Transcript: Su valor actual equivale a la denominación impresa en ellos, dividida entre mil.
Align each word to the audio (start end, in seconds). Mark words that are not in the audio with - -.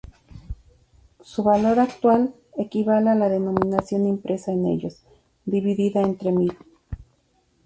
Su 1.23 1.43
valor 1.43 1.79
actual 1.79 2.33
equivale 2.57 3.11
a 3.11 3.13
la 3.13 3.29
denominación 3.29 4.07
impresa 4.07 4.51
en 4.51 4.65
ellos, 4.65 5.03
dividida 5.45 6.01
entre 6.01 6.31
mil. 6.31 6.57